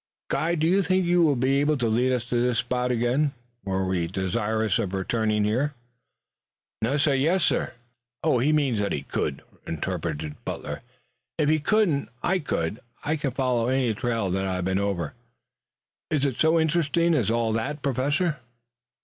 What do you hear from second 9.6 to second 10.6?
interpreted